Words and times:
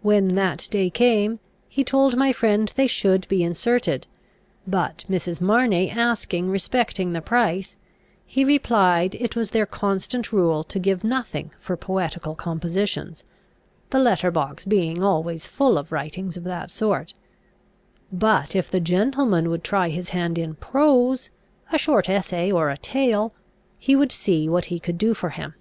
When 0.00 0.36
that 0.36 0.68
day 0.70 0.88
came 0.88 1.38
he 1.68 1.84
told 1.84 2.16
my 2.16 2.32
friend 2.32 2.72
they 2.76 2.86
should 2.86 3.28
be 3.28 3.42
inserted; 3.44 4.06
but, 4.66 5.04
Mrs. 5.06 5.38
Marney 5.38 5.90
asking 5.90 6.48
respecting 6.48 7.12
the 7.12 7.20
price, 7.20 7.76
he 8.24 8.42
replied, 8.42 9.16
it 9.16 9.36
was 9.36 9.50
their 9.50 9.66
constant 9.66 10.32
rule 10.32 10.64
to 10.64 10.78
give 10.78 11.04
nothing 11.04 11.50
for 11.60 11.76
poetical 11.76 12.34
compositions, 12.34 13.22
the 13.90 13.98
letter 13.98 14.30
box 14.30 14.64
being 14.64 15.02
always 15.04 15.46
full 15.46 15.76
of 15.76 15.92
writings 15.92 16.38
of 16.38 16.44
that 16.44 16.70
sort; 16.70 17.12
but 18.10 18.56
if 18.56 18.70
the 18.70 18.80
gentleman 18.80 19.50
would 19.50 19.62
try 19.62 19.90
his 19.90 20.08
hand 20.08 20.38
in 20.38 20.54
prose, 20.54 21.28
a 21.70 21.76
short 21.76 22.08
essay 22.08 22.50
or 22.50 22.70
a 22.70 22.78
tale, 22.78 23.34
he 23.78 23.94
would 23.94 24.10
see 24.10 24.48
what 24.48 24.64
he 24.72 24.80
could 24.80 24.96
do 24.96 25.12
for 25.12 25.28
him. 25.28 25.52